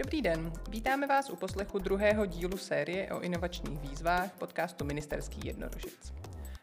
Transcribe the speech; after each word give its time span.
Dobrý 0.00 0.22
den, 0.22 0.52
vítáme 0.68 1.06
vás 1.06 1.30
u 1.30 1.36
poslechu 1.36 1.78
druhého 1.78 2.26
dílu 2.26 2.56
série 2.56 3.12
o 3.12 3.20
inovačních 3.20 3.80
výzvách 3.80 4.30
podcastu 4.38 4.84
Ministerský 4.84 5.40
jednorožec. 5.44 6.12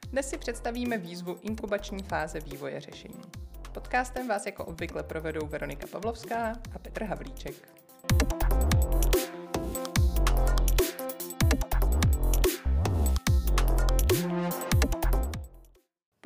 Dnes 0.10 0.30
si 0.30 0.38
představíme 0.38 0.98
výzvu 0.98 1.38
inkubační 1.42 2.04
fáze 2.04 2.40
vývoje 2.40 2.82
řešení. 2.82 3.22
Podcastem 3.72 4.28
vás 4.28 4.46
jako 4.46 4.66
obvykle 4.66 5.04
provedou 5.04 5.48
Veronika 5.48 5.88
Pavlovská 5.92 6.54
a 6.76 6.80
Petr 6.80 7.04
Havlíček. 7.04 7.56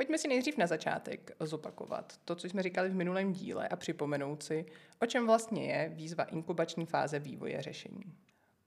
Pojďme 0.01 0.17
si 0.17 0.27
nejdřív 0.27 0.57
na 0.57 0.67
začátek 0.67 1.31
zopakovat 1.39 2.13
to, 2.25 2.35
co 2.35 2.47
jsme 2.47 2.63
říkali 2.63 2.89
v 2.89 2.95
minulém 2.95 3.33
díle 3.33 3.67
a 3.67 3.75
připomenout 3.75 4.43
si, 4.43 4.65
o 4.99 5.05
čem 5.05 5.25
vlastně 5.25 5.65
je 5.65 5.89
výzva 5.89 6.23
inkubační 6.23 6.85
fáze 6.85 7.19
vývoje 7.19 7.61
řešení. 7.61 8.03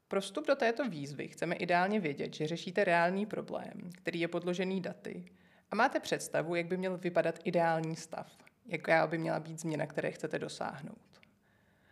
Pro 0.08 0.20
vstup 0.20 0.46
do 0.46 0.54
této 0.54 0.88
výzvy 0.88 1.28
chceme 1.28 1.54
ideálně 1.54 2.00
vědět, 2.00 2.34
že 2.34 2.46
řešíte 2.46 2.84
reálný 2.84 3.26
problém, 3.26 3.90
který 3.94 4.20
je 4.20 4.28
podložený 4.28 4.80
daty 4.80 5.24
a 5.70 5.74
máte 5.76 6.00
představu, 6.00 6.54
jak 6.54 6.66
by 6.66 6.76
měl 6.76 6.98
vypadat 6.98 7.38
ideální 7.44 7.96
stav, 7.96 8.36
jaká 8.66 9.06
by 9.06 9.18
měla 9.18 9.40
být 9.40 9.60
změna, 9.60 9.86
které 9.86 10.10
chcete 10.10 10.38
dosáhnout. 10.38 11.20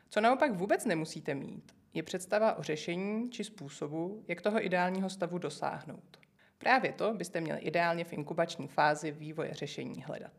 Co 0.09 0.21
naopak 0.21 0.53
vůbec 0.53 0.85
nemusíte 0.85 1.35
mít, 1.35 1.75
je 1.95 2.03
představa 2.03 2.55
o 2.55 2.63
řešení 2.63 3.31
či 3.31 3.45
způsobu, 3.45 4.25
jak 4.29 4.41
toho 4.41 4.67
ideálního 4.67 5.11
stavu 5.11 5.39
dosáhnout. 5.39 6.22
Právě 6.63 6.93
to 6.93 7.15
byste 7.15 7.41
měli 7.41 7.61
ideálně 7.61 8.05
v 8.05 8.13
inkubační 8.13 8.69
fázi 8.69 9.11
vývoje 9.11 9.55
řešení 9.55 10.03
hledat. 10.03 10.33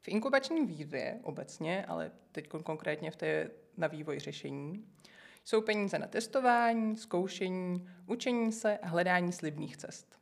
V 0.00 0.08
inkubační 0.08 0.66
výzvě 0.66 1.20
obecně, 1.22 1.84
ale 1.88 2.10
teď 2.32 2.48
konkrétně 2.48 3.10
v 3.10 3.16
té 3.16 3.50
na 3.76 3.86
vývoj 3.86 4.18
řešení, 4.18 4.84
jsou 5.44 5.60
peníze 5.60 5.98
na 5.98 6.06
testování, 6.06 6.96
zkoušení, 6.96 7.88
učení 8.06 8.52
se 8.52 8.78
a 8.78 8.88
hledání 8.88 9.32
slibných 9.32 9.76
cest. 9.76 10.18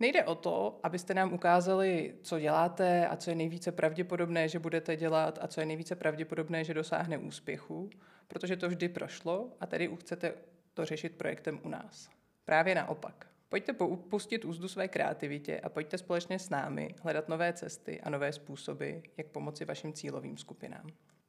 Nejde 0.00 0.24
o 0.24 0.34
to, 0.34 0.80
abyste 0.82 1.14
nám 1.14 1.32
ukázali, 1.32 2.14
co 2.22 2.38
děláte 2.38 3.08
a 3.08 3.16
co 3.16 3.30
je 3.30 3.36
nejvíce 3.36 3.72
pravděpodobné, 3.72 4.48
že 4.48 4.58
budete 4.58 4.96
dělat 4.96 5.38
a 5.42 5.48
co 5.48 5.60
je 5.60 5.66
nejvíce 5.66 5.96
pravděpodobné, 5.96 6.64
že 6.64 6.74
dosáhne 6.74 7.18
úspěchu, 7.18 7.90
protože 8.28 8.56
to 8.56 8.68
vždy 8.68 8.88
prošlo 8.88 9.52
a 9.60 9.66
tedy 9.66 9.90
chcete 10.00 10.34
to 10.74 10.84
řešit 10.84 11.16
projektem 11.16 11.60
u 11.62 11.68
nás. 11.68 12.10
Právě 12.44 12.74
naopak. 12.74 13.37
Pojďte 13.48 13.72
pustit 14.10 14.44
úzdu 14.44 14.68
své 14.68 14.88
kreativitě 14.88 15.60
a 15.60 15.68
pojďte 15.68 15.98
společně 15.98 16.38
s 16.38 16.50
námi 16.50 16.94
hledat 17.02 17.28
nové 17.28 17.52
cesty 17.52 18.00
a 18.00 18.10
nové 18.10 18.32
způsoby, 18.32 18.92
jak 19.16 19.26
pomoci 19.26 19.64
vašim 19.64 19.92
cílovým 19.92 20.36
skupinám. 20.36 20.86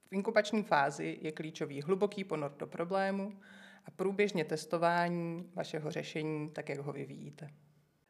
V 0.10 0.14
inkubační 0.14 0.64
fázi 0.64 1.18
je 1.22 1.32
klíčový 1.32 1.82
hluboký 1.82 2.24
ponor 2.24 2.56
do 2.60 2.68
problému 2.68 3.40
a 3.86 3.92
průběžně 3.92 4.46
testování 4.46 5.50
vašeho 5.56 5.92
řešení, 5.92 6.50
tak 6.50 6.70
jak 6.70 6.80
ho 6.80 6.94
vyvíjíte. 6.94 7.50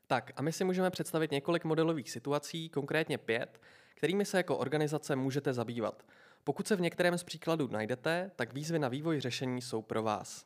Tak 0.08 0.32
a 0.36 0.42
my 0.42 0.52
si 0.52 0.64
můžeme 0.64 0.90
představit 0.90 1.32
několik 1.32 1.64
modelových 1.64 2.12
situací, 2.12 2.70
konkrétně 2.70 3.18
pět, 3.18 3.62
kterými 3.96 4.26
se 4.26 4.38
jako 4.38 4.58
organizace 4.58 5.16
můžete 5.16 5.54
zabývat. 5.54 6.04
Pokud 6.44 6.68
se 6.68 6.76
v 6.76 6.82
některém 6.82 7.18
z 7.18 7.24
příkladů 7.24 7.68
najdete, 7.68 8.32
tak 8.36 8.54
výzvy 8.54 8.80
na 8.80 8.88
vývoj 8.88 9.20
řešení 9.20 9.62
jsou 9.62 9.82
pro 9.82 10.04
vás. 10.04 10.46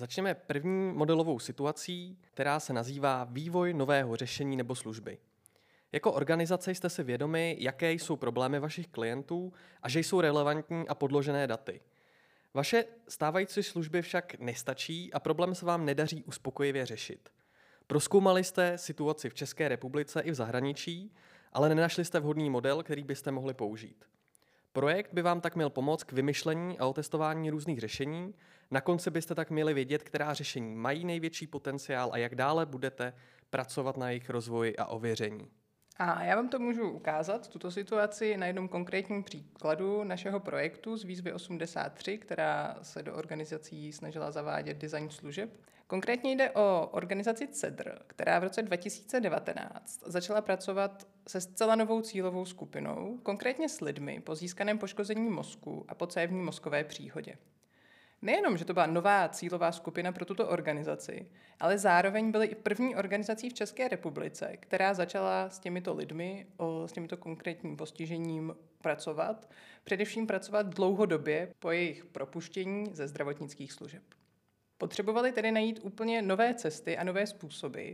Začneme 0.00 0.34
první 0.34 0.92
modelovou 0.92 1.38
situací, 1.38 2.18
která 2.22 2.60
se 2.60 2.72
nazývá 2.72 3.24
vývoj 3.24 3.74
nového 3.74 4.16
řešení 4.16 4.56
nebo 4.56 4.74
služby. 4.74 5.18
Jako 5.92 6.12
organizace 6.12 6.74
jste 6.74 6.90
si 6.90 7.02
vědomi, 7.02 7.56
jaké 7.58 7.92
jsou 7.92 8.16
problémy 8.16 8.58
vašich 8.58 8.88
klientů 8.88 9.52
a 9.82 9.88
že 9.88 10.00
jsou 10.00 10.20
relevantní 10.20 10.88
a 10.88 10.94
podložené 10.94 11.46
daty. 11.46 11.80
Vaše 12.54 12.84
stávající 13.08 13.62
služby 13.62 14.02
však 14.02 14.38
nestačí 14.38 15.12
a 15.12 15.20
problém 15.20 15.54
se 15.54 15.66
vám 15.66 15.84
nedaří 15.84 16.24
uspokojivě 16.24 16.86
řešit. 16.86 17.28
Proskoumali 17.86 18.44
jste 18.44 18.78
situaci 18.78 19.30
v 19.30 19.34
České 19.34 19.68
republice 19.68 20.20
i 20.20 20.30
v 20.30 20.34
zahraničí, 20.34 21.14
ale 21.52 21.68
nenašli 21.68 22.04
jste 22.04 22.20
vhodný 22.20 22.50
model, 22.50 22.82
který 22.82 23.02
byste 23.02 23.30
mohli 23.30 23.54
použít. 23.54 24.09
Projekt 24.72 25.14
by 25.14 25.22
vám 25.22 25.40
tak 25.40 25.56
měl 25.56 25.70
pomoct 25.70 26.04
k 26.04 26.12
vymyšlení 26.12 26.78
a 26.78 26.86
otestování 26.86 27.50
různých 27.50 27.80
řešení. 27.80 28.34
Na 28.70 28.80
konci 28.80 29.10
byste 29.10 29.34
tak 29.34 29.50
měli 29.50 29.74
vědět, 29.74 30.02
která 30.02 30.34
řešení 30.34 30.74
mají 30.74 31.04
největší 31.04 31.46
potenciál 31.46 32.10
a 32.12 32.16
jak 32.16 32.34
dále 32.34 32.66
budete 32.66 33.12
pracovat 33.50 33.96
na 33.96 34.08
jejich 34.08 34.30
rozvoji 34.30 34.76
a 34.76 34.86
ověření. 34.86 35.50
A 35.96 36.24
já 36.24 36.36
vám 36.36 36.48
to 36.48 36.58
můžu 36.58 36.90
ukázat, 36.90 37.48
tuto 37.48 37.70
situaci, 37.70 38.36
na 38.36 38.46
jednom 38.46 38.68
konkrétním 38.68 39.24
příkladu 39.24 40.04
našeho 40.04 40.40
projektu 40.40 40.96
z 40.96 41.04
výzvy 41.04 41.32
83, 41.32 42.18
která 42.18 42.78
se 42.82 43.02
do 43.02 43.14
organizací 43.14 43.92
snažila 43.92 44.30
zavádět 44.30 44.76
design 44.76 45.10
služeb. 45.10 45.50
Konkrétně 45.90 46.32
jde 46.32 46.50
o 46.50 46.88
organizaci 46.92 47.48
CEDR, 47.48 47.98
která 48.06 48.38
v 48.38 48.42
roce 48.42 48.62
2019 48.62 50.00
začala 50.06 50.40
pracovat 50.40 51.06
se 51.28 51.40
zcela 51.40 51.74
novou 51.74 52.00
cílovou 52.00 52.44
skupinou, 52.44 53.18
konkrétně 53.22 53.68
s 53.68 53.80
lidmi 53.80 54.20
po 54.20 54.34
získaném 54.34 54.78
poškození 54.78 55.30
mozku 55.30 55.84
a 55.88 55.94
po 55.94 56.06
cévní 56.06 56.42
mozkové 56.42 56.84
příhodě. 56.84 57.36
Nejenom, 58.22 58.56
že 58.56 58.64
to 58.64 58.74
byla 58.74 58.86
nová 58.86 59.28
cílová 59.28 59.72
skupina 59.72 60.12
pro 60.12 60.24
tuto 60.24 60.48
organizaci, 60.48 61.30
ale 61.60 61.78
zároveň 61.78 62.30
byly 62.30 62.46
i 62.46 62.54
první 62.54 62.96
organizací 62.96 63.50
v 63.50 63.54
České 63.54 63.88
republice, 63.88 64.56
která 64.60 64.94
začala 64.94 65.50
s 65.50 65.58
těmito 65.58 65.94
lidmi, 65.94 66.46
s 66.86 66.92
těmito 66.92 67.16
konkrétním 67.16 67.76
postižením 67.76 68.56
pracovat, 68.82 69.50
především 69.84 70.26
pracovat 70.26 70.66
dlouhodobě 70.66 71.52
po 71.58 71.70
jejich 71.70 72.04
propuštění 72.04 72.86
ze 72.92 73.08
zdravotnických 73.08 73.72
služeb. 73.72 74.02
Potřebovali 74.80 75.32
tedy 75.32 75.52
najít 75.52 75.80
úplně 75.82 76.22
nové 76.22 76.54
cesty 76.54 76.98
a 76.98 77.04
nové 77.04 77.26
způsoby, 77.26 77.92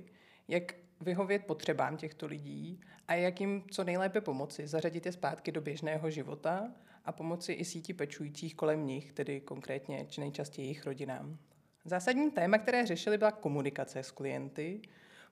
jak 0.49 0.75
vyhovět 1.01 1.47
potřebám 1.47 1.97
těchto 1.97 2.27
lidí 2.27 2.81
a 3.09 3.15
jak 3.15 3.41
jim 3.41 3.65
co 3.71 3.85
nejlépe 3.85 4.21
pomoci, 4.21 4.67
zařadit 4.67 5.07
je 5.07 5.13
zpátky 5.13 5.53
do 5.53 5.61
běžného 5.61 6.11
života 6.11 6.73
a 7.05 7.13
pomoci 7.13 7.53
i 7.53 7.65
síti 7.65 7.95
pečujících 7.95 8.55
kolem 8.55 8.87
nich, 8.87 9.13
tedy 9.13 9.41
konkrétně 9.41 10.07
či 10.09 10.21
nejčastěji 10.21 10.67
jejich 10.67 10.87
rodinám. 10.87 11.39
Zásadní 11.85 12.31
téma, 12.31 12.59
které 12.59 12.87
řešili, 12.87 13.19
byla 13.19 13.31
komunikace 13.31 13.99
s 13.99 14.11
klienty, 14.11 14.81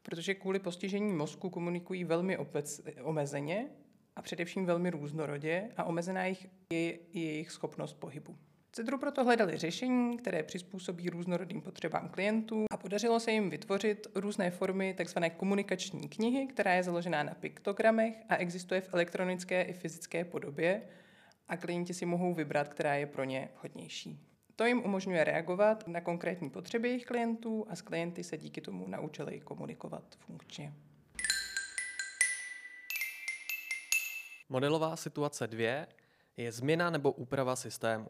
protože 0.03 0.34
kvůli 0.34 0.59
postižení 0.59 1.12
mozku 1.12 1.50
komunikují 1.50 2.04
velmi 2.04 2.36
obec, 2.36 2.81
omezeně 3.03 3.66
a 4.16 4.22
především 4.22 4.66
velmi 4.66 4.91
různorodě 4.91 5.69
a 5.76 5.84
omezená 5.84 6.25
je 6.25 6.98
jejich 7.12 7.50
schopnost 7.50 7.94
pohybu. 7.94 8.36
Cedru 8.76 8.98
proto 8.98 9.24
hledali 9.24 9.58
řešení, 9.58 10.16
které 10.16 10.42
přizpůsobí 10.42 11.10
různorodým 11.10 11.62
potřebám 11.62 12.08
klientů 12.08 12.64
a 12.70 12.76
podařilo 12.76 13.20
se 13.20 13.32
jim 13.32 13.50
vytvořit 13.50 14.06
různé 14.14 14.50
formy 14.50 14.96
tzv. 15.04 15.18
komunikační 15.36 16.08
knihy, 16.08 16.46
která 16.46 16.74
je 16.74 16.82
založená 16.82 17.22
na 17.22 17.34
piktogramech 17.34 18.14
a 18.28 18.36
existuje 18.36 18.80
v 18.80 18.94
elektronické 18.94 19.62
i 19.62 19.72
fyzické 19.72 20.24
podobě 20.24 20.82
a 21.48 21.56
klienti 21.56 21.94
si 21.94 22.06
mohou 22.06 22.34
vybrat, 22.34 22.68
která 22.68 22.94
je 22.94 23.06
pro 23.06 23.24
ně 23.24 23.48
vhodnější. 23.58 24.20
To 24.56 24.66
jim 24.66 24.82
umožňuje 24.84 25.24
reagovat 25.24 25.88
na 25.88 26.00
konkrétní 26.00 26.50
potřeby 26.50 26.88
jejich 26.88 27.04
klientů 27.04 27.66
a 27.68 27.76
s 27.76 27.82
klienty 27.82 28.24
se 28.24 28.38
díky 28.38 28.60
tomu 28.60 28.88
naučili 28.88 29.41
komunikovat 29.41 30.04
funkčně. 30.18 30.72
Modelová 34.48 34.96
situace 34.96 35.46
2 35.46 35.86
je 36.36 36.52
změna 36.52 36.91
nebo 36.91 37.12
úprava 37.12 37.56
systému. 37.56 38.08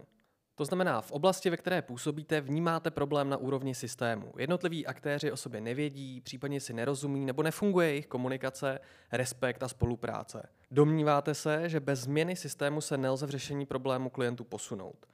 To 0.57 0.65
znamená, 0.65 1.01
v 1.01 1.13
oblasti, 1.13 1.51
ve 1.51 1.57
které 1.57 1.83
působíte, 1.83 2.41
vnímáte 2.41 2.91
problém 2.91 3.29
na 3.29 3.37
úrovni 3.37 3.75
systému. 3.75 4.33
Jednotliví 4.39 4.87
aktéři 4.87 5.33
o 5.33 5.37
sobě 5.37 5.61
nevědí, 5.61 6.21
případně 6.21 6.61
si 6.61 6.73
nerozumí 6.73 7.25
nebo 7.25 7.43
nefunguje 7.43 7.89
jejich 7.89 8.07
komunikace, 8.07 8.79
respekt 9.13 9.63
a 9.63 9.69
spolupráce. 9.69 10.49
Domníváte 10.71 11.35
se, 11.35 11.69
že 11.69 11.81
bez 11.81 12.01
změny 12.01 12.37
systému 12.37 12.81
se 12.81 12.99
nelze 12.99 13.27
v 13.27 13.31
řešení 13.31 13.67
problému 13.67 14.11
klientů 14.11 14.45
posunout. 14.45 15.07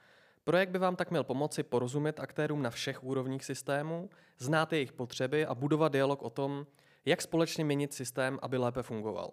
Projekt 0.44 0.70
by 0.70 0.79
vám 0.79 0.97
tak 0.97 1.11
měl 1.11 1.25
pomoci 1.25 1.62
porozumět 1.62 2.20
aktérům 2.20 2.62
na 2.62 2.70
všech 2.70 3.05
úrovních 3.05 3.44
systému, 3.44 4.11
znát 4.38 4.73
jejich 4.73 4.93
potřeby 4.93 5.47
a 5.47 5.55
budovat 5.55 5.93
dialog 5.93 6.23
o 6.23 6.31
tom, 6.31 6.67
jak 7.05 7.23
společně 7.23 7.65
měnit 7.65 7.93
systém, 7.93 8.38
aby 8.43 8.56
lépe 8.56 8.82
fungoval. 8.82 9.31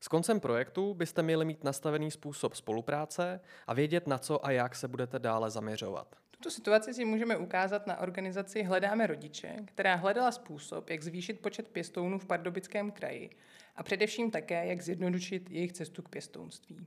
S 0.00 0.08
koncem 0.08 0.40
projektu 0.40 0.94
byste 0.94 1.22
měli 1.22 1.44
mít 1.44 1.64
nastavený 1.64 2.10
způsob 2.10 2.54
spolupráce 2.54 3.40
a 3.66 3.74
vědět, 3.74 4.06
na 4.06 4.18
co 4.18 4.46
a 4.46 4.50
jak 4.50 4.74
se 4.74 4.88
budete 4.88 5.18
dále 5.18 5.50
zaměřovat. 5.50 6.16
Tuto 6.30 6.50
situaci 6.50 6.94
si 6.94 7.04
můžeme 7.04 7.36
ukázat 7.36 7.86
na 7.86 8.00
organizaci 8.00 8.62
Hledáme 8.62 9.06
rodiče, 9.06 9.56
která 9.64 9.94
hledala 9.94 10.32
způsob, 10.32 10.90
jak 10.90 11.02
zvýšit 11.02 11.40
počet 11.40 11.68
pěstounů 11.68 12.18
v 12.18 12.26
Pardubickém 12.26 12.90
kraji 12.90 13.30
a 13.76 13.82
především 13.82 14.30
také, 14.30 14.66
jak 14.66 14.82
zjednodušit 14.82 15.50
jejich 15.50 15.72
cestu 15.72 16.02
k 16.02 16.08
pěstounství. 16.08 16.84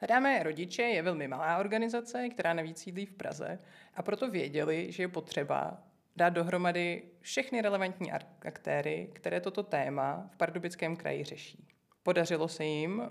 Hledáme 0.00 0.42
rodiče 0.42 0.82
je 0.82 1.02
velmi 1.02 1.28
malá 1.28 1.58
organizace, 1.58 2.28
která 2.28 2.54
navíc 2.54 2.78
sídlí 2.78 3.06
v 3.06 3.12
Praze 3.12 3.58
a 3.94 4.02
proto 4.02 4.30
věděli, 4.30 4.92
že 4.92 5.02
je 5.02 5.08
potřeba 5.08 5.82
dát 6.16 6.30
dohromady 6.30 7.02
všechny 7.20 7.62
relevantní 7.62 8.12
aktéry, 8.42 9.10
které 9.12 9.40
toto 9.40 9.62
téma 9.62 10.30
v 10.32 10.36
Pardubickém 10.36 10.96
kraji 10.96 11.24
řeší. 11.24 11.66
Podařilo 12.08 12.48
se 12.48 12.64
jim 12.64 13.02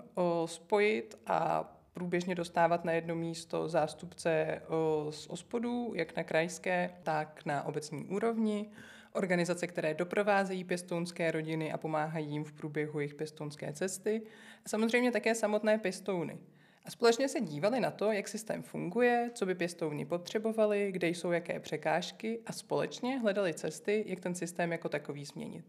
spojit 0.46 1.18
a 1.26 1.64
průběžně 1.92 2.34
dostávat 2.34 2.84
na 2.84 2.92
jedno 2.92 3.14
místo 3.14 3.68
zástupce 3.68 4.62
z 5.10 5.26
ospodů, 5.26 5.92
jak 5.94 6.16
na 6.16 6.24
krajské, 6.24 6.90
tak 7.02 7.42
na 7.46 7.62
obecní 7.62 8.04
úrovni, 8.04 8.70
organizace, 9.12 9.66
které 9.66 9.94
doprovázejí 9.94 10.64
pěstounské 10.64 11.30
rodiny 11.30 11.72
a 11.72 11.78
pomáhají 11.78 12.30
jim 12.30 12.44
v 12.44 12.52
průběhu 12.52 13.00
jejich 13.00 13.14
pěstounské 13.14 13.72
cesty, 13.72 14.22
a 14.64 14.68
samozřejmě 14.68 15.12
také 15.12 15.34
samotné 15.34 15.78
pěstouny. 15.78 16.38
A 16.84 16.90
společně 16.90 17.28
se 17.28 17.40
dívali 17.40 17.80
na 17.80 17.90
to, 17.90 18.12
jak 18.12 18.28
systém 18.28 18.62
funguje, 18.62 19.30
co 19.34 19.46
by 19.46 19.54
pěstouni 19.54 20.04
potřebovali, 20.04 20.92
kde 20.92 21.08
jsou 21.08 21.32
jaké 21.32 21.60
překážky 21.60 22.40
a 22.46 22.52
společně 22.52 23.18
hledali 23.18 23.54
cesty, 23.54 24.04
jak 24.06 24.20
ten 24.20 24.34
systém 24.34 24.72
jako 24.72 24.88
takový 24.88 25.24
změnit. 25.24 25.64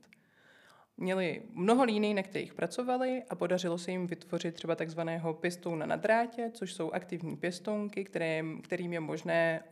Měli 1.02 1.42
mnoho 1.54 1.84
líní, 1.84 2.14
na 2.14 2.24
kterých 2.24 2.54
pracovali 2.54 3.24
a 3.30 3.36
podařilo 3.36 3.78
se 3.78 3.92
jim 3.92 4.08
vytvořit 4.08 4.56
třeba 4.56 4.76
takzvaného 4.76 5.34
pěstouna 5.34 5.86
na 5.86 5.96
drátě, 5.96 6.52
což 6.54 6.74
jsou 6.74 6.92
aktivní 6.92 7.38
pěstounky, 7.38 8.04
které, 8.04 8.44
kterým 8.64 8.94
je 8.94 9.00
možné 9.00 9.64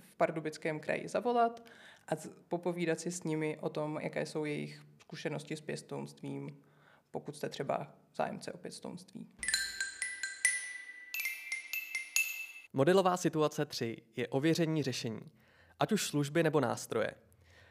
v 0.00 0.14
Pardubickém 0.16 0.80
kraji 0.80 1.08
zavolat 1.08 1.62
a 2.08 2.12
popovídat 2.48 3.00
si 3.00 3.12
s 3.12 3.22
nimi 3.22 3.58
o 3.60 3.68
tom, 3.68 3.98
jaké 4.02 4.26
jsou 4.26 4.44
jejich 4.44 4.82
zkušenosti 5.00 5.56
s 5.56 5.60
pěstounstvím, 5.60 6.58
pokud 7.10 7.36
jste 7.36 7.48
třeba 7.48 7.94
zájemce 8.16 8.52
o 8.52 8.58
pěstounství. 8.58 9.26
Modelová 12.72 13.16
situace 13.16 13.66
3 13.66 13.96
je 14.16 14.28
ověření 14.28 14.82
řešení, 14.82 15.20
ať 15.80 15.92
už 15.92 16.06
služby 16.06 16.42
nebo 16.42 16.60
nástroje. 16.60 17.10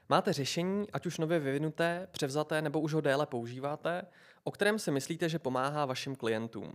Máte 0.10 0.34
řešení, 0.34 0.92
ať 0.92 1.06
už 1.06 1.18
nově 1.18 1.40
vyvinuté, 1.40 2.08
převzaté 2.12 2.62
nebo 2.62 2.80
už 2.80 2.94
ho 2.94 3.02
déle 3.02 3.26
používáte, 3.26 4.02
o 4.44 4.52
kterém 4.52 4.80
si 4.80 4.92
myslíte, 4.92 5.30
že 5.30 5.40
pomáhá 5.40 5.86
vašim 5.86 6.16
klientům. 6.16 6.74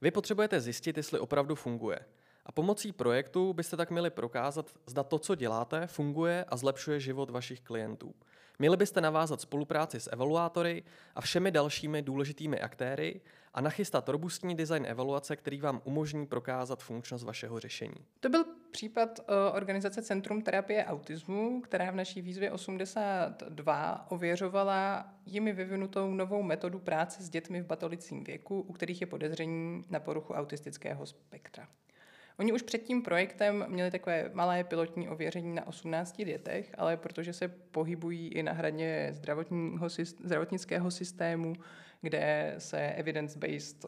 Vy 0.00 0.10
potřebujete 0.10 0.60
zjistit, 0.60 0.96
jestli 0.96 1.18
opravdu 1.18 1.54
funguje. 1.54 1.98
A 2.46 2.52
pomocí 2.52 2.92
projektu 2.92 3.52
byste 3.52 3.76
tak 3.76 3.90
měli 3.90 4.10
prokázat, 4.10 4.70
zda 4.86 5.02
to, 5.02 5.18
co 5.18 5.34
děláte, 5.34 5.86
funguje 5.86 6.44
a 6.48 6.56
zlepšuje 6.56 7.00
život 7.00 7.30
vašich 7.30 7.60
klientů. 7.60 8.14
Měli 8.58 8.76
byste 8.76 9.00
navázat 9.00 9.40
spolupráci 9.40 10.00
s 10.00 10.12
evaluátory 10.12 10.82
a 11.14 11.20
všemi 11.20 11.50
dalšími 11.50 12.02
důležitými 12.02 12.60
aktéry 12.60 13.20
a 13.54 13.60
nachystat 13.60 14.08
robustní 14.08 14.54
design 14.54 14.86
evaluace, 14.86 15.36
který 15.36 15.60
vám 15.60 15.80
umožní 15.84 16.26
prokázat 16.26 16.82
funkčnost 16.82 17.24
vašeho 17.24 17.60
řešení. 17.60 18.06
To 18.20 18.28
byl 18.28 18.44
případ 18.70 19.18
uh, 19.18 19.24
organizace 19.56 20.02
Centrum 20.02 20.42
terapie 20.42 20.84
autismu, 20.84 21.60
která 21.60 21.90
v 21.90 21.94
naší 21.94 22.22
výzvě 22.22 22.52
82 22.52 24.06
ověřovala 24.10 25.08
jimi 25.26 25.52
vyvinutou 25.52 26.14
novou 26.14 26.42
metodu 26.42 26.78
práce 26.78 27.22
s 27.22 27.30
dětmi 27.30 27.62
v 27.62 27.66
batolicím 27.66 28.24
věku, 28.24 28.60
u 28.60 28.72
kterých 28.72 29.00
je 29.00 29.06
podezření 29.06 29.84
na 29.90 30.00
poruchu 30.00 30.32
autistického 30.32 31.06
spektra. 31.06 31.68
Oni 32.38 32.52
už 32.52 32.62
před 32.62 32.78
tím 32.78 33.02
projektem 33.02 33.64
měli 33.68 33.90
takové 33.90 34.30
malé 34.32 34.64
pilotní 34.64 35.08
ověření 35.08 35.54
na 35.54 35.66
18 35.66 36.16
dětech, 36.16 36.74
ale 36.78 36.96
protože 36.96 37.32
se 37.32 37.48
pohybují 37.48 38.28
i 38.28 38.42
na 38.42 38.52
hraně 38.52 39.08
zdravotního, 39.12 39.88
zdravotnického 40.22 40.90
systému, 40.90 41.54
kde 42.00 42.54
se 42.58 42.78
evidence-based 42.78 43.86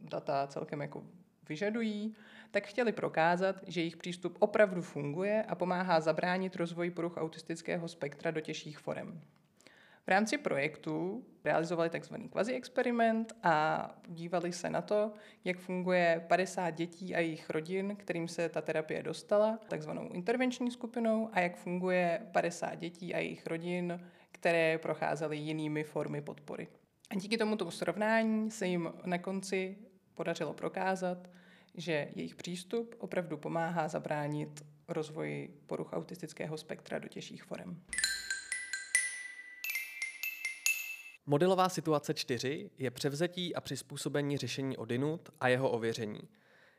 data 0.00 0.46
celkem 0.46 0.80
jako 0.80 1.02
vyžadují, 1.48 2.14
tak 2.50 2.66
chtěli 2.66 2.92
prokázat, 2.92 3.56
že 3.66 3.80
jejich 3.80 3.96
přístup 3.96 4.36
opravdu 4.40 4.82
funguje 4.82 5.42
a 5.42 5.54
pomáhá 5.54 6.00
zabránit 6.00 6.56
rozvoji 6.56 6.90
poruch 6.90 7.16
autistického 7.16 7.88
spektra 7.88 8.30
do 8.30 8.40
těžších 8.40 8.78
forem. 8.78 9.20
V 10.06 10.08
rámci 10.08 10.38
projektu 10.38 11.24
realizovali 11.44 11.90
tzv. 11.90 12.14
kvazi-experiment 12.30 13.32
a 13.42 13.90
dívali 14.08 14.52
se 14.52 14.70
na 14.70 14.82
to, 14.82 15.12
jak 15.44 15.58
funguje 15.58 16.24
50 16.28 16.70
dětí 16.70 17.14
a 17.14 17.20
jejich 17.20 17.50
rodin, 17.50 17.96
kterým 17.96 18.28
se 18.28 18.48
ta 18.48 18.60
terapie 18.60 19.02
dostala, 19.02 19.58
takzvanou 19.68 20.08
intervenční 20.08 20.70
skupinou, 20.70 21.28
a 21.32 21.40
jak 21.40 21.56
funguje 21.56 22.26
50 22.32 22.74
dětí 22.74 23.14
a 23.14 23.18
jejich 23.18 23.46
rodin, 23.46 24.00
které 24.32 24.78
procházely 24.78 25.36
jinými 25.36 25.84
formy 25.84 26.20
podpory. 26.20 26.68
A 27.10 27.14
díky 27.14 27.38
tomuto 27.38 27.70
srovnání 27.70 28.50
se 28.50 28.66
jim 28.66 28.92
na 29.04 29.18
konci 29.18 29.76
podařilo 30.14 30.52
prokázat, 30.52 31.30
že 31.74 32.08
jejich 32.14 32.34
přístup 32.34 32.94
opravdu 32.98 33.36
pomáhá 33.36 33.88
zabránit 33.88 34.64
rozvoji 34.88 35.60
poruch 35.66 35.92
autistického 35.92 36.58
spektra 36.58 36.98
do 36.98 37.08
těžších 37.08 37.44
forem. 37.44 37.80
Modelová 41.26 41.68
situace 41.68 42.14
4 42.14 42.70
je 42.78 42.90
převzetí 42.90 43.54
a 43.54 43.60
přizpůsobení 43.60 44.36
řešení 44.36 44.76
odinut 44.76 45.30
a 45.40 45.48
jeho 45.48 45.70
ověření. 45.70 46.20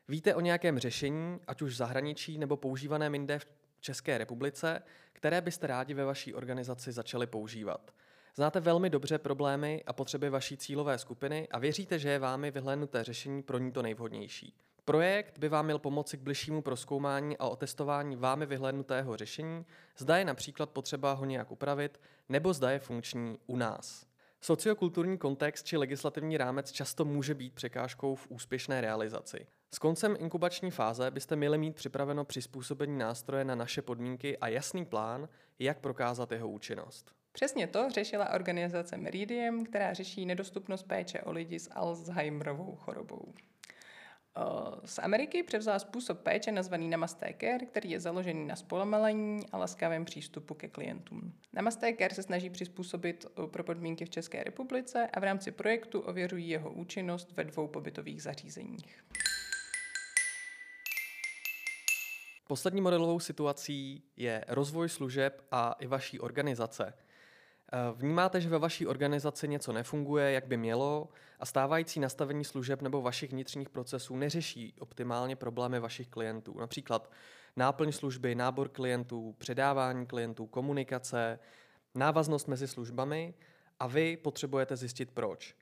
Víte 0.08 0.34
o 0.34 0.40
nějakém 0.40 0.78
řešení, 0.78 1.40
ať 1.46 1.62
už 1.62 1.72
v 1.72 1.76
zahraničí 1.76 2.38
nebo 2.38 2.56
používaném 2.56 3.14
jinde 3.14 3.38
v 3.38 3.46
České 3.80 4.18
republice, 4.18 4.82
které 5.12 5.40
byste 5.40 5.66
rádi 5.66 5.94
ve 5.94 6.04
vaší 6.04 6.34
organizaci 6.34 6.92
začali 6.92 7.26
používat. 7.26 7.90
Znáte 8.36 8.60
velmi 8.60 8.90
dobře 8.90 9.18
problémy 9.18 9.82
a 9.86 9.92
potřeby 9.92 10.30
vaší 10.30 10.56
cílové 10.56 10.98
skupiny 10.98 11.48
a 11.50 11.58
věříte, 11.58 11.98
že 11.98 12.08
je 12.08 12.18
vámi 12.18 12.50
vyhlédnuté 12.50 13.04
řešení 13.04 13.42
pro 13.42 13.58
ní 13.58 13.72
to 13.72 13.82
nejvhodnější. 13.82 14.54
Projekt 14.84 15.38
by 15.38 15.48
vám 15.48 15.64
měl 15.64 15.78
pomoci 15.78 16.16
k 16.16 16.20
bližšímu 16.20 16.62
proskoumání 16.62 17.36
a 17.38 17.48
otestování 17.48 18.16
vámi 18.16 18.46
vyhlédnutého 18.46 19.16
řešení, 19.16 19.66
zda 19.96 20.16
je 20.16 20.24
například 20.24 20.70
potřeba 20.70 21.12
ho 21.12 21.24
nějak 21.24 21.50
upravit, 21.50 22.00
nebo 22.28 22.52
zda 22.52 22.70
je 22.70 22.78
funkční 22.78 23.38
u 23.46 23.56
nás. 23.56 24.05
Sociokulturní 24.46 25.18
kontext 25.18 25.66
či 25.66 25.76
legislativní 25.76 26.36
rámec 26.36 26.72
často 26.72 27.04
může 27.04 27.34
být 27.34 27.54
překážkou 27.54 28.14
v 28.14 28.26
úspěšné 28.30 28.80
realizaci. 28.80 29.46
S 29.74 29.78
koncem 29.78 30.16
inkubační 30.18 30.70
fáze 30.70 31.10
byste 31.10 31.36
měli 31.36 31.58
mít 31.58 31.74
připraveno 31.74 32.24
přizpůsobení 32.24 32.98
nástroje 32.98 33.44
na 33.44 33.54
naše 33.54 33.82
podmínky 33.82 34.38
a 34.38 34.48
jasný 34.48 34.84
plán, 34.84 35.28
jak 35.58 35.80
prokázat 35.80 36.32
jeho 36.32 36.48
účinnost. 36.48 37.12
Přesně 37.32 37.66
to 37.66 37.90
řešila 37.90 38.30
organizace 38.30 38.96
Meridium, 38.96 39.64
která 39.64 39.92
řeší 39.92 40.26
nedostupnost 40.26 40.82
péče 40.82 41.20
o 41.20 41.32
lidi 41.32 41.58
s 41.58 41.70
Alzheimerovou 41.74 42.76
chorobou. 42.76 43.34
Z 44.84 44.98
Ameriky 44.98 45.42
převzala 45.42 45.78
způsob 45.78 46.20
péče 46.20 46.52
nazvaný 46.52 46.88
Namaste 46.88 47.34
Care, 47.40 47.66
který 47.66 47.90
je 47.90 48.00
založený 48.00 48.46
na 48.46 48.56
zpomalení 48.56 49.40
a 49.52 49.58
laskavém 49.58 50.04
přístupu 50.04 50.54
ke 50.54 50.68
klientům. 50.68 51.32
Namaste 51.52 51.94
Care 51.96 52.14
se 52.14 52.22
snaží 52.22 52.50
přizpůsobit 52.50 53.26
pro 53.46 53.64
podmínky 53.64 54.04
v 54.04 54.10
České 54.10 54.44
republice 54.44 55.08
a 55.12 55.20
v 55.20 55.24
rámci 55.24 55.50
projektu 55.50 56.00
ověřují 56.00 56.48
jeho 56.48 56.72
účinnost 56.72 57.32
ve 57.32 57.44
dvou 57.44 57.68
pobytových 57.68 58.22
zařízeních. 58.22 59.04
Poslední 62.46 62.80
modelovou 62.80 63.20
situací 63.20 64.02
je 64.16 64.44
rozvoj 64.48 64.88
služeb 64.88 65.42
a 65.50 65.76
i 65.80 65.86
vaší 65.86 66.20
organizace– 66.20 66.94
Eh, 67.05 67.05
vnímáte, 67.94 68.40
že 68.40 68.48
ve 68.48 68.58
vaší 68.58 68.86
organizaci 68.86 69.48
něco 69.48 69.72
nefunguje, 69.72 70.32
jak 70.32 70.46
by 70.46 70.56
mělo, 70.56 71.08
a 71.40 71.46
stávající 71.46 72.00
nastavení 72.00 72.44
služeb 72.44 72.82
nebo 72.82 73.02
vašich 73.02 73.30
vnitřních 73.30 73.68
procesů 73.68 74.16
neřeší 74.16 74.74
optimálně 74.80 75.36
problémy 75.36 75.80
vašich 75.80 76.08
klientů. 76.08 76.60
Například 76.60 77.10
náplň 77.56 77.92
služby, 77.92 78.34
nábor 78.34 78.68
klientů, 78.68 79.34
předávání 79.38 80.06
klientů, 80.06 80.46
komunikace, 80.46 81.38
návaznost 81.94 82.48
mezi 82.48 82.68
službami 82.68 83.34
a 83.80 83.86
vy 83.86 84.16
potřebujete 84.16 84.76
zjistit 84.76 85.10
proč. 85.10 85.54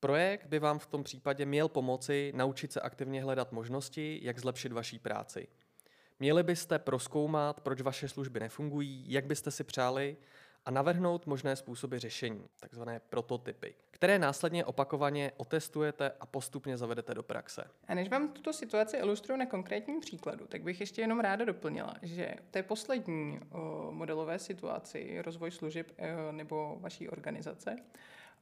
Projekt 0.00 0.46
by 0.46 0.58
vám 0.58 0.78
v 0.78 0.86
tom 0.86 1.04
případě 1.04 1.46
měl 1.46 1.68
pomoci 1.68 2.32
naučit 2.34 2.72
se 2.72 2.80
aktivně 2.80 3.22
hledat 3.22 3.52
možnosti, 3.52 4.20
jak 4.22 4.38
zlepšit 4.38 4.72
vaší 4.72 4.98
práci. 4.98 5.48
Měli 6.18 6.42
byste 6.42 6.78
proskoumat, 6.78 7.60
proč 7.60 7.80
vaše 7.80 8.08
služby 8.08 8.40
nefungují, 8.40 9.04
jak 9.12 9.26
byste 9.26 9.50
si 9.50 9.64
přáli, 9.64 10.16
a 10.66 10.70
navrhnout 10.70 11.26
možné 11.26 11.56
způsoby 11.56 11.96
řešení, 11.96 12.44
takzvané 12.60 13.00
prototypy, 13.08 13.74
které 13.90 14.18
následně 14.18 14.64
opakovaně 14.64 15.32
otestujete 15.36 16.12
a 16.20 16.26
postupně 16.26 16.76
zavedete 16.76 17.14
do 17.14 17.22
praxe. 17.22 17.64
A 17.88 17.94
než 17.94 18.08
vám 18.08 18.28
tuto 18.28 18.52
situaci 18.52 18.96
ilustruju 18.96 19.38
na 19.38 19.46
konkrétním 19.46 20.00
příkladu, 20.00 20.46
tak 20.46 20.62
bych 20.62 20.80
ještě 20.80 21.00
jenom 21.00 21.20
ráda 21.20 21.44
doplnila, 21.44 21.94
že 22.02 22.34
v 22.48 22.50
té 22.50 22.62
poslední 22.62 23.40
o, 23.50 23.88
modelové 23.90 24.38
situaci, 24.38 25.22
rozvoj 25.22 25.50
služeb 25.50 25.92
o, 25.98 26.32
nebo 26.32 26.76
vaší 26.80 27.08
organizace, 27.08 27.76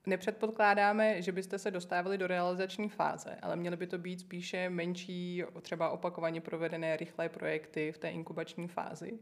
Nepředpokládáme, 0.07 1.23
že 1.23 1.33
byste 1.33 1.59
se 1.59 1.71
dostávali 1.71 2.19
do 2.19 2.27
realizační 2.27 2.89
fáze, 2.89 3.37
ale 3.43 3.57
měly 3.57 3.77
by 3.77 3.87
to 3.87 3.99
být 3.99 4.21
spíše 4.21 4.71
menší, 4.71 5.45
třeba 5.63 5.91
opakovaně 5.91 6.41
provedené 6.41 6.97
rychlé 6.97 7.29
projekty 7.29 7.93
v 7.93 7.99
té 7.99 8.11
inkubační 8.11 8.69
fázi, 8.69 9.19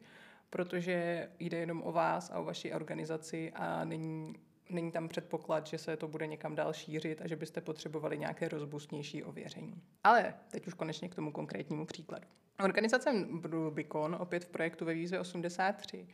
protože 0.50 1.28
jde 1.38 1.58
jenom 1.58 1.82
o 1.84 1.92
vás 1.92 2.30
a 2.30 2.38
o 2.38 2.44
vaši 2.44 2.72
organizaci 2.72 3.52
a 3.54 3.84
není, 3.84 4.34
není 4.70 4.92
tam 4.92 5.08
předpoklad, 5.08 5.66
že 5.66 5.78
se 5.78 5.96
to 5.96 6.08
bude 6.08 6.26
někam 6.26 6.54
dál 6.54 6.72
šířit 6.72 7.22
a 7.22 7.28
že 7.28 7.36
byste 7.36 7.60
potřebovali 7.60 8.18
nějaké 8.18 8.48
rozbustnější 8.48 9.24
ověření. 9.24 9.82
Ale 10.04 10.34
teď 10.50 10.66
už 10.66 10.74
konečně 10.74 11.08
k 11.08 11.14
tomu 11.14 11.32
konkrétnímu 11.32 11.86
příkladu. 11.86 12.26
Organizace 12.64 13.26
Rubicon, 13.42 14.16
opět 14.20 14.44
v 14.44 14.48
projektu 14.48 14.84
ve 14.84 14.94
výzvě 14.94 15.20
83, 15.20 16.06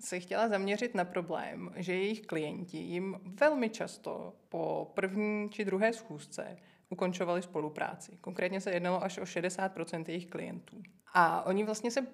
se 0.00 0.20
chtěla 0.20 0.48
zaměřit 0.48 0.94
na 0.94 1.04
problém, 1.04 1.72
že 1.76 1.94
jejich 1.94 2.20
klienti 2.26 2.76
jim 2.76 3.16
velmi 3.24 3.70
často 3.70 4.32
po 4.48 4.92
první 4.94 5.50
či 5.50 5.64
druhé 5.64 5.92
schůzce 5.92 6.56
ukončovali 6.88 7.42
spolupráci. 7.42 8.18
Konkrétně 8.20 8.60
se 8.60 8.70
jednalo 8.70 9.04
až 9.04 9.18
o 9.18 9.22
60% 9.22 10.04
jejich 10.08 10.26
klientů. 10.26 10.82
A 11.14 11.46
oni 11.46 11.64
vlastně 11.64 11.90
se 11.90 12.06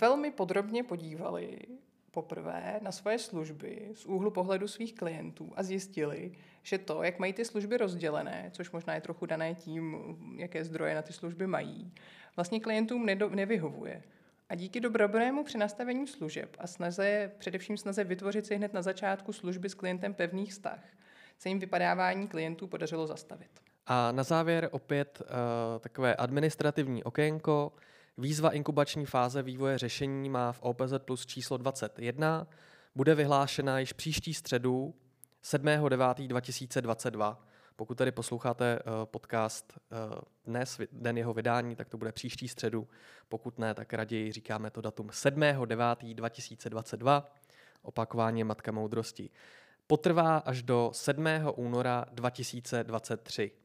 velmi 0.00 0.30
podrobně 0.30 0.84
podívali 0.84 1.58
poprvé 2.10 2.80
na 2.82 2.92
svoje 2.92 3.18
služby 3.18 3.88
z 3.94 4.06
úhlu 4.06 4.30
pohledu 4.30 4.68
svých 4.68 4.94
klientů 4.94 5.52
a 5.56 5.62
zjistili, 5.62 6.32
že 6.62 6.78
to, 6.78 7.02
jak 7.02 7.18
mají 7.18 7.32
ty 7.32 7.44
služby 7.44 7.76
rozdělené, 7.76 8.50
což 8.52 8.70
možná 8.70 8.94
je 8.94 9.00
trochu 9.00 9.26
dané 9.26 9.54
tím, 9.54 9.96
jaké 10.36 10.64
zdroje 10.64 10.94
na 10.94 11.02
ty 11.02 11.12
služby 11.12 11.46
mají, 11.46 11.92
vlastně 12.36 12.60
klientům 12.60 13.06
nevyhovuje. 13.30 14.02
A 14.48 14.54
díky 14.54 14.80
dobrému 14.80 15.44
přenastavení 15.44 16.06
služeb 16.06 16.56
a 16.58 16.66
snaze, 16.66 17.32
především 17.38 17.76
snaze 17.76 18.04
vytvořit 18.04 18.46
si 18.46 18.56
hned 18.56 18.74
na 18.74 18.82
začátku 18.82 19.32
služby 19.32 19.68
s 19.68 19.74
klientem 19.74 20.14
pevných 20.14 20.52
vztah, 20.52 20.80
se 21.38 21.48
jim 21.48 21.58
vypadávání 21.58 22.28
klientů 22.28 22.66
podařilo 22.66 23.06
zastavit. 23.06 23.50
A 23.86 24.12
na 24.12 24.22
závěr 24.22 24.68
opět 24.72 25.22
uh, 25.22 25.26
takové 25.80 26.16
administrativní 26.16 27.04
okénko. 27.04 27.72
Výzva 28.18 28.50
inkubační 28.50 29.06
fáze 29.06 29.42
vývoje 29.42 29.78
řešení 29.78 30.30
má 30.30 30.52
v 30.52 30.62
OPZ 30.62 30.92
plus 30.98 31.26
číslo 31.26 31.56
21. 31.56 32.46
Bude 32.94 33.14
vyhlášena 33.14 33.78
již 33.78 33.92
příští 33.92 34.34
středu 34.34 34.94
7.9.2022. 35.44 37.36
Pokud 37.76 37.98
tady 37.98 38.12
posloucháte 38.12 38.78
uh, 38.78 38.82
podcast 39.04 39.72
uh, 39.72 39.78
dnes, 40.44 40.80
den 40.92 41.18
jeho 41.18 41.34
vydání, 41.34 41.76
tak 41.76 41.88
to 41.88 41.98
bude 41.98 42.12
příští 42.12 42.48
středu. 42.48 42.88
Pokud 43.28 43.58
ne, 43.58 43.74
tak 43.74 43.92
raději 43.92 44.32
říkáme 44.32 44.70
to 44.70 44.80
datum 44.80 45.06
7.9.2022. 45.06 47.22
Opakování 47.82 48.44
matka 48.44 48.72
moudrosti. 48.72 49.30
Potrvá 49.86 50.36
až 50.36 50.62
do 50.62 50.90
7. 50.94 51.26
února 51.56 52.06
2023. 52.12 53.63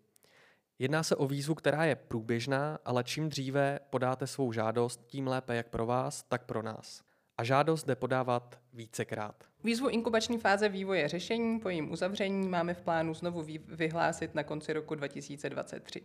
Jedná 0.81 1.03
se 1.03 1.15
o 1.15 1.27
výzvu, 1.27 1.55
která 1.55 1.85
je 1.85 1.95
průběžná, 1.95 2.79
ale 2.85 3.03
čím 3.03 3.29
dříve 3.29 3.79
podáte 3.89 4.27
svou 4.27 4.51
žádost, 4.51 5.05
tím 5.05 5.27
lépe 5.27 5.55
jak 5.55 5.67
pro 5.67 5.85
vás, 5.85 6.23
tak 6.23 6.45
pro 6.45 6.61
nás. 6.61 7.01
A 7.37 7.43
žádost 7.43 7.83
jde 7.83 7.95
podávat 7.95 8.59
vícekrát. 8.73 9.43
Výzvu 9.63 9.87
inkubační 9.87 10.37
fáze 10.37 10.69
vývoje 10.69 11.07
řešení 11.07 11.59
po 11.59 11.69
jejím 11.69 11.91
uzavření 11.91 12.49
máme 12.49 12.73
v 12.73 12.81
plánu 12.81 13.13
znovu 13.13 13.45
vyhlásit 13.67 14.35
na 14.35 14.43
konci 14.43 14.73
roku 14.73 14.95
2023. 14.95 16.01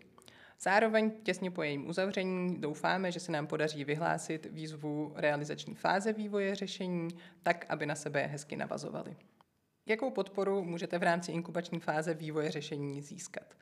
Zároveň 0.60 1.10
těsně 1.22 1.50
po 1.50 1.62
jejím 1.62 1.88
uzavření 1.88 2.60
doufáme, 2.60 3.12
že 3.12 3.20
se 3.20 3.32
nám 3.32 3.46
podaří 3.46 3.84
vyhlásit 3.84 4.46
výzvu 4.50 5.12
realizační 5.16 5.74
fáze 5.74 6.12
vývoje 6.12 6.54
řešení 6.54 7.08
tak, 7.42 7.66
aby 7.68 7.86
na 7.86 7.94
sebe 7.94 8.26
hezky 8.26 8.56
navazovaly. 8.56 9.16
Jakou 9.86 10.10
podporu 10.10 10.64
můžete 10.64 10.98
v 10.98 11.02
rámci 11.02 11.32
inkubační 11.32 11.80
fáze 11.80 12.14
vývoje 12.14 12.50
řešení 12.50 13.02
získat? 13.02 13.54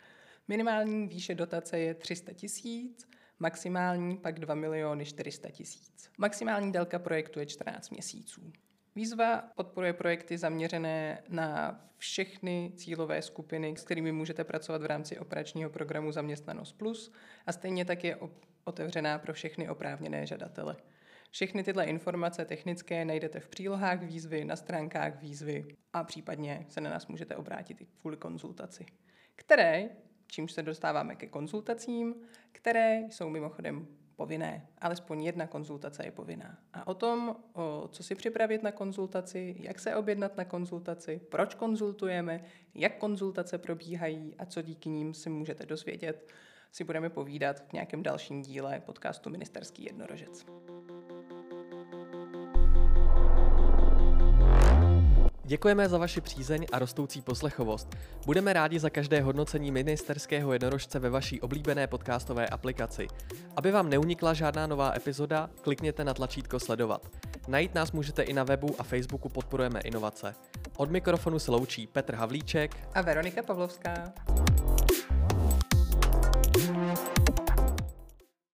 Minimální 0.49 1.07
výše 1.09 1.35
dotace 1.35 1.79
je 1.79 1.95
300 1.95 2.33
tisíc, 2.33 3.09
maximální 3.39 4.17
pak 4.17 4.41
2 4.41 4.55
miliony 4.55 5.05
400 5.05 5.51
tisíc. 5.51 6.11
Maximální 6.19 6.73
délka 6.73 6.99
projektu 6.99 7.39
je 7.39 7.47
14 7.47 7.91
měsíců. 7.91 8.53
Výzva 8.97 9.43
podporuje 9.57 9.93
projekty 9.93 10.39
zaměřené 10.39 11.23
na 11.29 11.81
všechny 11.97 12.73
cílové 12.77 13.23
skupiny, 13.23 13.75
s 13.77 13.83
kterými 13.85 14.13
můžete 14.13 14.45
pracovat 14.45 14.83
v 14.83 14.87
rámci 14.87 15.19
operačního 15.19 15.71
programu 15.71 16.13
Zaměstnanost 16.13 16.73
Plus 16.73 17.13
a 17.47 17.53
stejně 17.53 17.85
tak 17.85 18.05
je 18.05 18.19
otevřená 18.65 19.19
pro 19.19 19.33
všechny 19.33 19.69
oprávněné 19.69 20.27
žadatele. 20.27 20.77
Všechny 21.31 21.63
tyhle 21.63 21.85
informace 21.85 22.45
technické 22.45 23.05
najdete 23.05 23.41
v 23.41 23.49
přílohách 23.49 24.03
výzvy, 24.03 24.45
na 24.45 24.57
stránkách 24.57 25.21
výzvy 25.21 25.65
a 25.93 26.05
případně 26.05 26.67
se 26.69 26.81
na 26.81 26.91
nás 26.91 27.07
můžete 27.07 27.37
obrátit 27.37 27.81
i 27.81 27.87
kvůli 28.01 28.17
konzultaci, 28.17 28.87
které 29.37 29.89
čímž 30.33 30.53
se 30.53 30.63
dostáváme 30.63 31.17
ke 31.17 31.27
konzultacím, 31.27 32.15
které 32.53 33.01
jsou 33.11 33.29
mimochodem 33.29 33.87
povinné. 34.17 34.69
Alespoň 34.79 35.23
jedna 35.23 35.47
konzultace 35.47 36.05
je 36.05 36.11
povinná. 36.11 36.59
A 36.73 36.87
o 36.87 36.95
tom, 36.95 37.37
o 37.53 37.89
co 37.93 38.03
si 38.03 38.15
připravit 38.15 38.63
na 38.63 38.73
konzultaci, 38.73 39.57
jak 39.59 39.81
se 39.81 39.97
objednat 39.97 40.37
na 40.37 40.45
konzultaci, 40.45 41.21
proč 41.29 41.55
konzultujeme, 41.55 42.45
jak 42.75 42.99
konzultace 42.99 43.59
probíhají 43.59 44.35
a 44.39 44.47
co 44.47 44.63
díky 44.63 44.89
ním 44.89 45.15
si 45.15 45.31
můžete 45.31 45.67
dozvědět, 45.67 46.29
si 46.71 46.85
budeme 46.85 47.11
povídat 47.11 47.69
v 47.69 47.73
nějakém 47.73 48.03
dalším 48.03 48.43
díle 48.43 48.83
podcastu 48.87 49.31
Ministerský 49.31 49.85
jednorožec. 49.85 50.47
Děkujeme 55.45 55.89
za 55.89 55.99
vaši 55.99 56.21
přízeň 56.21 56.67
a 56.73 56.79
rostoucí 56.79 57.23
poslechovost. 57.23 57.97
Budeme 58.27 58.53
rádi 58.53 58.79
za 58.79 58.91
každé 58.91 59.21
hodnocení 59.21 59.71
ministerského 59.71 60.53
jednorožce 60.53 60.99
ve 60.99 61.11
vaší 61.11 61.41
oblíbené 61.41 61.87
podcastové 61.87 62.47
aplikaci. 62.47 63.07
Aby 63.57 63.71
vám 63.71 63.91
neunikla 63.91 64.35
žádná 64.35 64.67
nová 64.67 64.97
epizoda, 64.97 65.51
klikněte 65.61 66.05
na 66.05 66.15
tlačítko 66.15 66.61
sledovat. 66.61 67.09
Najít 67.49 67.75
nás 67.75 67.93
můžete 67.93 68.23
i 68.23 68.33
na 68.33 68.45
webu 68.45 68.75
a 68.79 68.83
Facebooku 68.83 69.29
Podporujeme 69.29 69.81
inovace. 69.81 70.35
Od 70.77 70.91
mikrofonu 70.91 71.39
se 71.39 71.51
loučí 71.51 71.87
Petr 71.87 72.15
Havlíček 72.15 72.77
a 72.95 73.03
Veronika 73.03 73.43
Pavlovská. 73.43 74.13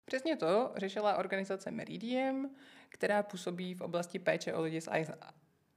Přesně 0.05 0.37
to 0.37 0.71
řešila 0.77 1.17
organizace 1.17 1.71
Meridiem, 1.71 2.49
která 2.89 3.23
působí 3.23 3.73
v 3.73 3.81
oblasti 3.81 4.19
péče 4.19 4.53
o 4.53 4.61
lidi 4.61 4.81
s 4.81 4.89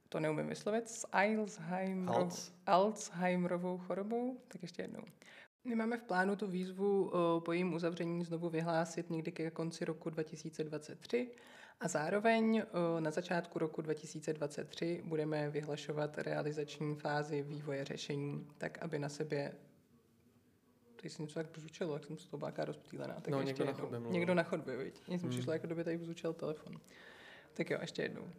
to 0.09 0.19
neumím 0.19 0.47
vyslovit, 0.47 0.89
s 0.89 1.07
Alzheimerov, 1.11 2.51
Alzheimerovou 2.65 3.77
chorobou. 3.77 4.37
Tak 4.47 4.61
ještě 4.61 4.81
jednou. 4.81 5.03
My 5.63 5.75
máme 5.75 5.97
v 5.97 6.03
plánu 6.03 6.35
tu 6.35 6.47
výzvu 6.47 7.11
po 7.39 7.51
jejím 7.51 7.73
uzavření 7.73 8.25
znovu 8.25 8.49
vyhlásit 8.49 9.09
někdy 9.09 9.31
ke 9.31 9.51
konci 9.51 9.85
roku 9.85 10.09
2023 10.09 11.31
a 11.79 11.87
zároveň 11.87 12.63
na 12.99 13.11
začátku 13.11 13.59
roku 13.59 13.81
2023 13.81 15.01
budeme 15.05 15.49
vyhlašovat 15.49 16.17
realizační 16.17 16.95
fázi 16.95 17.41
vývoje 17.41 17.85
řešení, 17.85 18.47
tak 18.57 18.77
aby 18.77 18.99
na 18.99 19.09
sebe 19.09 19.51
Teď 21.01 21.11
jsem 21.11 21.25
něco 21.25 21.39
tak 21.39 21.51
bzučelo, 21.51 21.93
jak 21.93 22.05
jsem 22.05 22.17
z 22.17 22.27
toho 22.27 22.39
báka 22.39 22.65
rozptýlená. 22.65 23.13
Tak 23.13 23.27
no, 23.27 23.41
ještě 23.41 23.63
někdo 23.63 23.63
jednou. 23.63 23.83
na 23.83 23.89
chodbě 23.89 24.11
Někdo 24.11 24.33
na 24.33 24.43
chodbě, 24.43 24.77
viď? 24.77 25.07
Mně 25.07 25.17
hmm. 25.17 25.29
přišlo, 25.29 25.53
jako 25.53 25.65
kdyby 25.65 25.83
tady 25.83 25.97
bzučel 25.97 26.33
telefon. 26.33 26.79
Tak 27.53 27.69
jo, 27.69 27.77
ještě 27.81 28.01
jednou. 28.01 28.29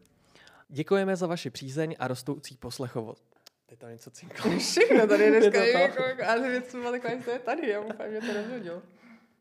Děkujeme 0.72 1.16
za 1.16 1.26
vaši 1.26 1.50
přízeň 1.50 1.96
a 1.98 2.08
rostoucí 2.08 2.56
poslechovost. 2.56 3.24
Teď 3.66 3.78
tam 3.78 3.90
něco 3.90 4.10
cinklo. 4.10 4.58
Všechno 4.58 5.06
tady 5.06 5.30
dneska 5.40 5.64
je 5.64 5.72
jako, 5.80 6.02
ale 6.26 6.50
věc 6.50 6.72
taková, 6.72 7.18
že 7.18 7.24
to 7.24 7.30
je 7.30 7.38
tady, 7.38 7.68
já 7.68 7.80
úplně 7.80 8.08
mě 8.08 8.20
to 8.20 8.32
rozhodil. 8.42 8.82